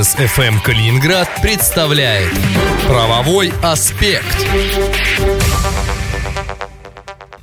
[0.00, 2.32] Бизнес FM Калининград представляет
[2.88, 4.46] Правовой аспект.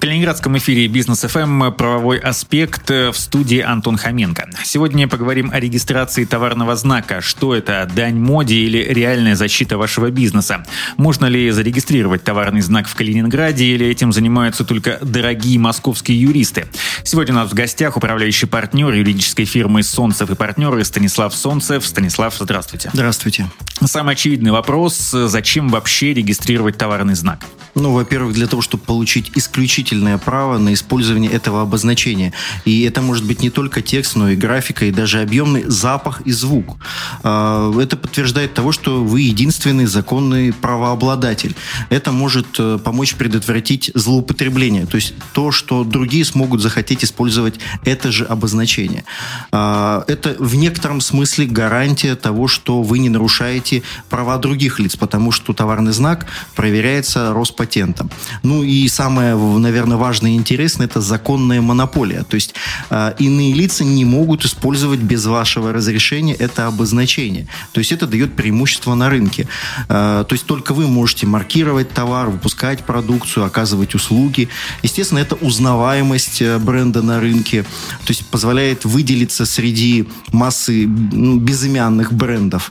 [0.00, 4.48] В Калининградском эфире Бизнес ФМ правовой аспект в студии Антон Хоменко.
[4.64, 7.20] Сегодня поговорим о регистрации товарного знака.
[7.20, 10.64] Что это, дань моде или реальная защита вашего бизнеса?
[10.96, 16.66] Можно ли зарегистрировать товарный знак в Калининграде или этим занимаются только дорогие московские юристы?
[17.04, 21.84] Сегодня у нас в гостях управляющий партнер юридической фирмы «Солнцев и партнеры» Станислав Солнцев.
[21.84, 22.88] Станислав, здравствуйте.
[22.94, 23.50] Здравствуйте.
[23.84, 25.10] Самый очевидный вопрос.
[25.10, 27.46] Зачем вообще регистрировать товарный знак?
[27.74, 32.32] Ну, во-первых, для того, чтобы получить исключительное право на использование этого обозначения.
[32.64, 36.32] И это может быть не только текст, но и графика, и даже объемный запах и
[36.32, 36.76] звук.
[37.22, 41.54] А, это подтверждает того, что вы единственный законный правообладатель.
[41.90, 44.86] Это может э, помочь предотвратить злоупотребление.
[44.86, 49.04] То есть то, что другие смогут захотеть использовать это же обозначение.
[49.52, 53.69] А, это в некотором смысле гарантия того, что вы не нарушаете
[54.08, 58.10] права других лиц, потому что товарный знак проверяется Роспотребнадзором патентом.
[58.42, 62.22] Ну и самое, наверное, важное и интересное, это законная монополия.
[62.22, 62.54] То есть
[62.88, 67.46] э, иные лица не могут использовать без вашего разрешения это обозначение.
[67.72, 69.46] То есть это дает преимущество на рынке.
[69.90, 74.48] Э, то есть только вы можете маркировать товар, выпускать продукцию, оказывать услуги.
[74.82, 77.62] Естественно, это узнаваемость э, бренда на рынке.
[78.06, 82.70] То есть позволяет выделиться среди массы безымянных брендов.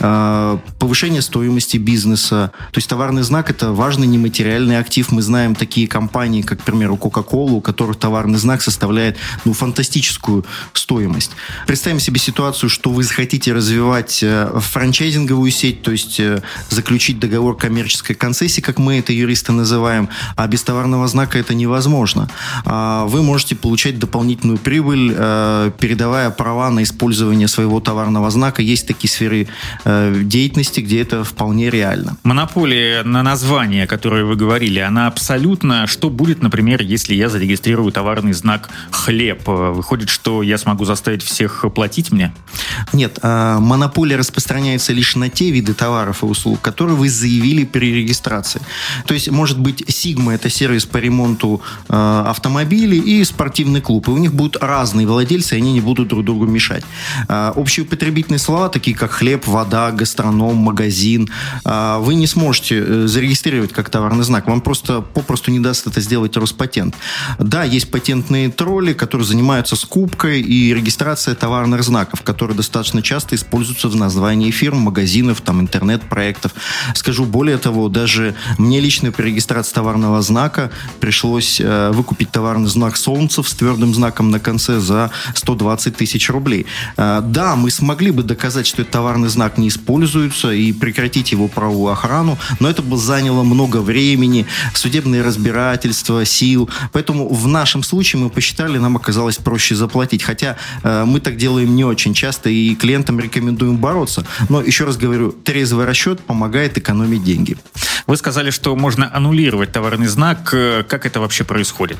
[0.00, 0.33] Э,
[0.78, 2.52] повышение стоимости бизнеса.
[2.72, 5.10] То есть товарный знак это важный не материальный актив.
[5.12, 10.44] Мы знаем такие компании, как, к примеру, Coca-Cola, у которых товарный знак составляет ну, фантастическую
[10.72, 11.32] стоимость.
[11.66, 17.56] Представим себе ситуацию, что вы захотите развивать э, франчайзинговую сеть, то есть э, заключить договор
[17.56, 22.28] коммерческой концессии, как мы это юристы называем, а без товарного знака это невозможно.
[22.64, 28.62] А вы можете получать дополнительную прибыль, э, передавая права на использование своего товарного знака.
[28.62, 29.48] Есть такие сферы
[30.28, 32.16] деятельности, где это вполне реально.
[32.22, 35.86] Монополия на название, которое вы говорили, она абсолютно...
[35.86, 39.42] Что будет, например, если я зарегистрирую товарный знак «хлеб»?
[39.46, 42.34] Выходит, что я смогу заставить всех платить мне?
[42.92, 47.94] Нет, а, монополия распространяется лишь на те виды товаров и услуг, которые вы заявили при
[47.94, 48.60] регистрации.
[49.06, 54.08] То есть, может быть, Sigma– это сервис по ремонту а, автомобилей и спортивный клуб.
[54.08, 56.84] И у них будут разные владельцы, и они не будут друг другу мешать.
[57.28, 61.28] А, общеупотребительные слова, такие как хлеб, вода, гастроном, магазин,
[61.64, 64.46] вы не сможете э, зарегистрировать как товар товарный знак.
[64.46, 66.94] Вам просто попросту не даст это сделать Роспатент.
[67.38, 73.88] Да, есть патентные тролли, которые занимаются скупкой и регистрацией товарных знаков, которые достаточно часто используются
[73.88, 76.52] в названии фирм, магазинов, там, интернет-проектов.
[76.94, 80.70] Скажу более того, даже мне лично при регистрации товарного знака
[81.00, 86.66] пришлось э, выкупить товарный знак Солнцев с твердым знаком на конце за 120 тысяч рублей.
[86.98, 90.03] Э, да, мы смогли бы доказать, что этот товарный знак не используется
[90.50, 96.68] и прекратить его правовую охрану, но это бы заняло много времени времени, судебные разбирательства, сил.
[96.92, 100.22] Поэтому в нашем случае мы посчитали, нам оказалось проще заплатить.
[100.22, 104.26] Хотя э, мы так делаем не очень часто и клиентам рекомендуем бороться.
[104.48, 107.56] Но еще раз говорю, трезвый расчет помогает экономить деньги.
[108.06, 110.50] Вы сказали, что можно аннулировать товарный знак.
[110.52, 111.98] Э, как это вообще происходит?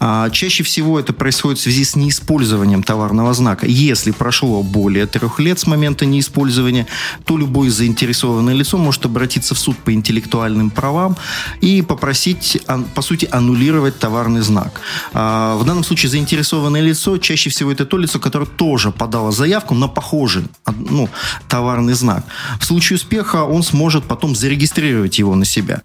[0.00, 3.66] А, чаще всего это происходит в связи с неиспользованием товарного знака.
[3.66, 6.86] Если прошло более трех лет с момента неиспользования,
[7.24, 11.16] то любое заинтересованное лицо может обратиться в суд по интеллектуальным правам
[11.60, 12.62] и попросить,
[12.94, 14.80] по сути, аннулировать товарный знак.
[15.12, 19.74] А, в данном случае заинтересованное лицо чаще всего это то лицо, которое тоже подало заявку
[19.74, 21.10] на похожий ну,
[21.48, 22.24] товарный знак.
[22.58, 25.82] В случае успеха он сможет потом зарегистрировать его на себя.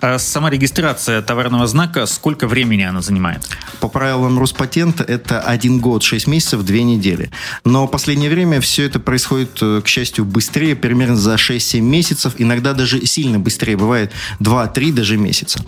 [0.00, 3.48] А сама регистрация товарного знака, сколько времени она занимает?
[3.80, 7.30] По правилам Роспатента это один год, 6 месяцев, 2 недели.
[7.64, 12.34] Но в последнее время все это происходит, э, к счастью, быстрее, примерно за 6-7 месяцев,
[12.38, 15.64] иногда даже сильно быстрее, бывает 2-3 даже месяца.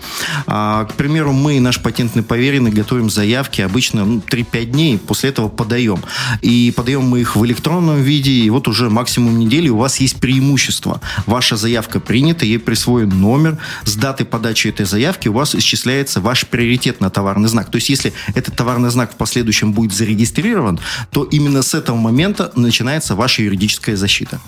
[0.47, 5.49] А, к примеру, мы, наш патентный поверенный, готовим заявки обычно ну, 3-5 дней, после этого
[5.49, 6.03] подаем.
[6.41, 10.21] И подаем мы их в электронном виде, и вот уже максимум недели у вас есть
[10.21, 11.01] преимущество.
[11.27, 16.47] Ваша заявка принята, ей присвоен номер, с даты подачи этой заявки у вас исчисляется ваш
[16.47, 17.71] приоритет на товарный знак.
[17.71, 20.81] То есть, если этот товарный знак в последующем будет зарегистрирован,
[21.11, 24.41] то именно с этого момента начинается ваша юридическая защита.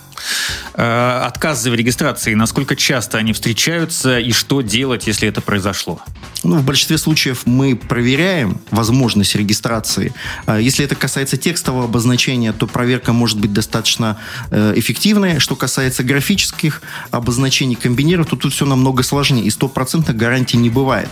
[0.75, 6.01] Э, отказы в регистрации, насколько часто они встречаются и что делать, если это произошло?
[6.45, 10.13] Ну, в большинстве случаев мы проверяем возможность регистрации.
[10.47, 14.19] Э, если это касается текстового обозначения, то проверка может быть достаточно
[14.51, 15.39] э, эффективной.
[15.39, 19.45] Что касается графических обозначений комбиниров, то тут все намного сложнее.
[19.45, 21.09] И стопроцентной гарантии не бывает.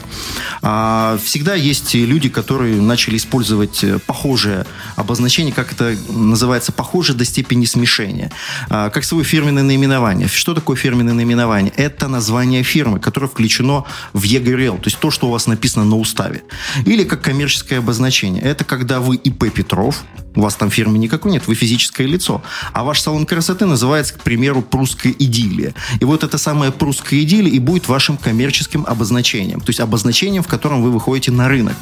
[0.62, 4.66] А, всегда есть люди, которые начали использовать похожее
[4.96, 8.32] обозначение, как это называется, похоже до степени смешения.
[8.68, 10.26] А, как свое фирменное наименование.
[10.26, 11.72] Что такое фирменное наименование?
[11.76, 15.96] Это название фирмы, которое включено в ЕГРЛ, то есть то, что у вас написано на
[15.96, 16.42] уставе.
[16.84, 18.42] Или как коммерческое обозначение.
[18.42, 22.42] Это когда вы ИП Петров, у вас там фирмы никакой нет, вы физическое лицо.
[22.72, 25.74] А ваш салон красоты называется, к примеру, «Прусская идиллия».
[25.98, 29.60] И вот это самое «Прусская идиллия» и будет вашим коммерческим обозначением.
[29.60, 31.74] То есть обозначением, в котором вы выходите на рынок.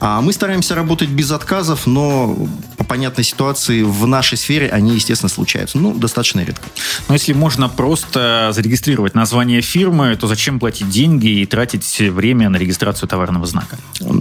[0.00, 5.28] А мы стараемся работать без отказов, но по понятной ситуации в нашей сфере они, естественно,
[5.28, 5.78] случаются.
[5.78, 6.64] Ну, достаточно редко.
[7.08, 12.56] Но если можно просто зарегистрировать название фирмы, то зачем платить деньги и тратить время на
[12.56, 12.71] регистрацию
[13.06, 13.76] товарного знака?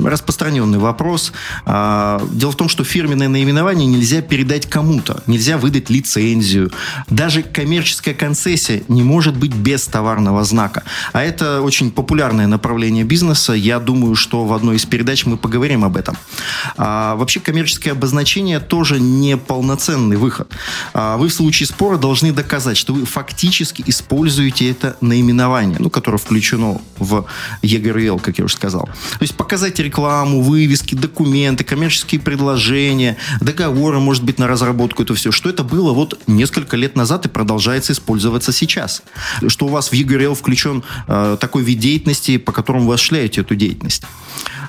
[0.07, 1.33] Распространенный вопрос.
[1.65, 6.71] А, дело в том, что фирменное наименование нельзя передать кому-то, нельзя выдать лицензию.
[7.09, 10.83] Даже коммерческая концессия не может быть без товарного знака.
[11.13, 13.53] А это очень популярное направление бизнеса.
[13.53, 16.18] Я думаю, что в одной из передач мы поговорим об этом.
[16.77, 20.51] А, вообще коммерческое обозначение тоже не полноценный выход.
[20.94, 26.18] А, вы в случае спора должны доказать, что вы фактически используете это наименование, ну, которое
[26.18, 27.25] включено в
[27.62, 28.86] ЕГРЛ, как я уже сказал.
[28.86, 35.31] То есть показать рекламу, вывески, документы, коммерческие предложения, договоры, может быть, на разработку, это все,
[35.31, 39.03] что это было вот несколько лет назад и продолжается использоваться сейчас.
[39.47, 43.55] Что у вас в EGRL включен э, такой вид деятельности, по которому вы осуществляете эту
[43.55, 44.03] деятельность.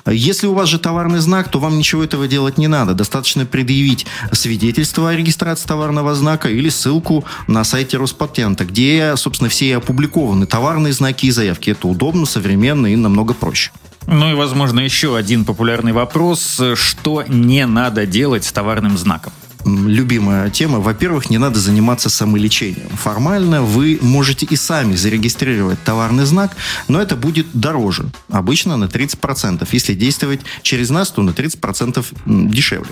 [0.05, 2.93] Если у вас же товарный знак, то вам ничего этого делать не надо.
[2.93, 9.67] Достаточно предъявить свидетельство о регистрации товарного знака или ссылку на сайте Роспатента, где, собственно, все
[9.67, 11.69] и опубликованы товарные знаки и заявки.
[11.69, 13.71] Это удобно, современно и намного проще.
[14.07, 16.61] Ну и, возможно, еще один популярный вопрос.
[16.75, 19.33] Что не надо делать с товарным знаком?
[19.65, 20.79] Любимая тема.
[20.79, 22.89] Во-первых, не надо заниматься самолечением.
[22.89, 26.55] Формально вы можете и сами зарегистрировать товарный знак,
[26.87, 28.05] но это будет дороже.
[28.29, 29.67] Обычно на 30%.
[29.71, 32.05] Если действовать через нас, то на 30%
[32.49, 32.91] дешевле.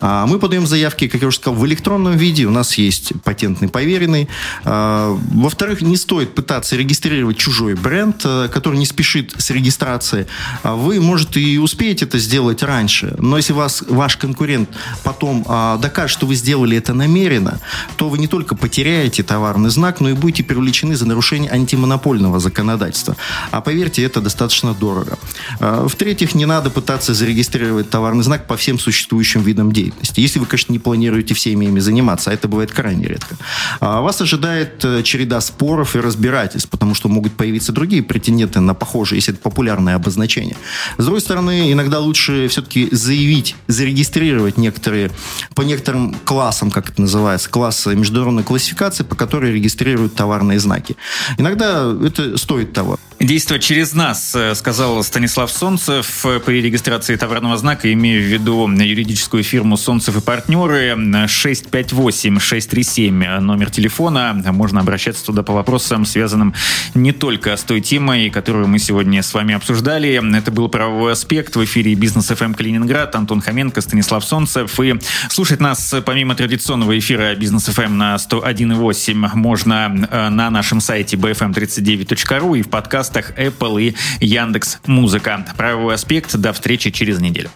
[0.00, 2.46] А мы подаем заявки, как я уже сказал, в электронном виде.
[2.46, 4.28] У нас есть патентный поверенный.
[4.64, 10.26] А, во-вторых, не стоит пытаться регистрировать чужой бренд, э, который не спешит с регистрацией.
[10.62, 14.68] А вы, может, и успеете это сделать раньше, но если вас ваш конкурент
[15.02, 15.44] потом
[15.80, 17.60] докажет, что вы сделали это намеренно,
[17.96, 23.16] то вы не только потеряете товарный знак, но и будете привлечены за нарушение антимонопольного законодательства.
[23.52, 25.16] А поверьте, это достаточно дорого.
[25.60, 30.18] А, в-третьих, не надо пытаться зарегистрировать товарный знак по всем существующим видам деятельности.
[30.18, 33.36] Если вы, конечно, не планируете всеми ими заниматься, а это бывает крайне редко.
[33.78, 38.74] А, вас ожидает э, череда споров и разбирательств, потому что могут появиться другие претенденты на
[38.74, 40.56] похожие, если это популярное обозначение.
[40.96, 45.12] С другой стороны, иногда лучше все-таки заявить, зарегистрировать некоторые,
[45.54, 50.96] по некоторым некоторым классам, как это называется, классы международной классификации, по которой регистрируют товарные знаки.
[51.38, 52.98] Иногда это стоит того.
[53.20, 59.42] Действовать через нас, э, сказал Станислав Солнцев при регистрации товарного знака, имея в виду юридическую
[59.42, 60.94] фирму «Солнцев и партнеры».
[61.26, 64.40] 658-637 номер телефона.
[64.52, 66.54] Можно обращаться туда по вопросам, связанным
[66.94, 70.22] не только с той темой, которую мы сегодня с вами обсуждали.
[70.38, 73.16] Это был правовой аспект в эфире «Бизнес ФМ Калининград».
[73.16, 74.78] Антон Хоменко, Станислав Солнцев.
[74.78, 74.94] И
[75.28, 82.58] слушать нас помимо традиционного эфира «Бизнес ФМ» на 101.8 можно э, на нашем сайте bfm39.ru
[82.58, 85.44] и в подкаст подкастах Apple и Яндекс Музыка.
[85.56, 86.34] Правовой аспект.
[86.36, 87.50] До встречи через неделю.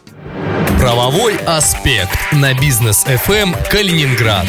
[0.79, 4.47] Правовой аспект на бизнес FM Калининград.